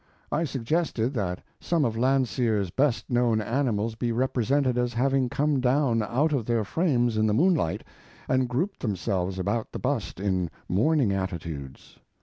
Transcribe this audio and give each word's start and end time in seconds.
I 0.31 0.45
suggested 0.45 1.13
that 1.13 1.43
some 1.59 1.85
of 1.85 1.95
Landseer's 1.95 2.71
best 2.71 3.07
known 3.11 3.39
animals 3.39 3.93
be 3.93 4.11
represented 4.11 4.75
as 4.75 4.95
having 4.95 5.29
come 5.29 5.59
down 5.61 6.01
out 6.01 6.33
of 6.33 6.47
their 6.47 6.63
frames 6.63 7.17
in 7.17 7.27
the 7.27 7.35
moonlight 7.35 7.83
and 8.27 8.49
grouped 8.49 8.79
themselves 8.79 9.37
about 9.37 9.71
the 9.71 9.77
bust 9.77 10.19
in 10.19 10.49
mourning 10.67 11.11
attitudes. 11.13 11.99